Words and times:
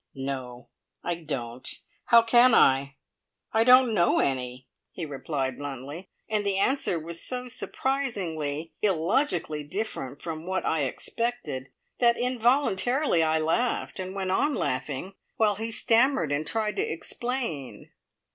"No 0.15 0.69
I 1.03 1.13
don't. 1.13 1.69
How 2.05 2.23
can 2.23 2.55
I? 2.55 2.95
I 3.53 3.63
don't 3.63 3.93
know 3.93 4.17
any," 4.17 4.67
he 4.89 5.05
replied 5.05 5.59
bluntly, 5.59 6.09
and 6.27 6.43
the 6.43 6.57
answer 6.57 6.97
was 6.97 7.21
so 7.21 7.47
surprisingly, 7.47 8.73
illogically 8.81 9.63
different 9.63 10.19
from 10.19 10.47
what 10.47 10.65
I 10.65 10.85
expected, 10.85 11.69
that 11.99 12.17
involuntarily 12.17 13.21
I 13.21 13.37
laughed, 13.37 13.99
and 13.99 14.15
went 14.15 14.31
on 14.31 14.55
laughing 14.55 15.13
while 15.37 15.57
he 15.57 15.69
stammered 15.69 16.31
and 16.31 16.47
tried 16.47 16.77
to 16.77 16.81
explain. 16.81 17.91